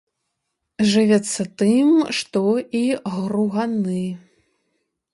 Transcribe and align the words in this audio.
Жывяцца 0.93 1.41
тым, 1.63 1.89
што 2.21 2.43
і 2.83 2.85
груганы. 3.19 4.03